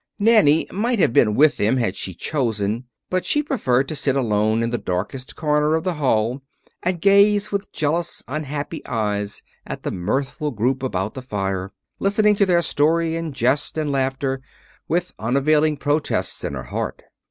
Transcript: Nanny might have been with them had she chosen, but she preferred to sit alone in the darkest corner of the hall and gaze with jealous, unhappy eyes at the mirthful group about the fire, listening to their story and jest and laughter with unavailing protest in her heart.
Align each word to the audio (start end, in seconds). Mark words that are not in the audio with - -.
Nanny 0.17 0.65
might 0.71 0.97
have 0.97 1.13
been 1.13 1.35
with 1.35 1.57
them 1.57 1.77
had 1.77 1.95
she 1.95 2.15
chosen, 2.15 2.85
but 3.11 3.23
she 3.23 3.43
preferred 3.43 3.87
to 3.89 3.95
sit 3.95 4.15
alone 4.15 4.63
in 4.63 4.71
the 4.71 4.79
darkest 4.79 5.35
corner 5.35 5.75
of 5.75 5.83
the 5.83 5.93
hall 5.93 6.41
and 6.81 6.99
gaze 6.99 7.51
with 7.51 7.71
jealous, 7.71 8.23
unhappy 8.27 8.83
eyes 8.87 9.43
at 9.63 9.83
the 9.83 9.91
mirthful 9.91 10.49
group 10.49 10.81
about 10.81 11.13
the 11.13 11.21
fire, 11.21 11.71
listening 11.99 12.33
to 12.37 12.47
their 12.47 12.63
story 12.63 13.15
and 13.15 13.35
jest 13.35 13.77
and 13.77 13.91
laughter 13.91 14.41
with 14.87 15.13
unavailing 15.19 15.77
protest 15.77 16.43
in 16.43 16.55
her 16.55 16.63
heart. 16.63 17.03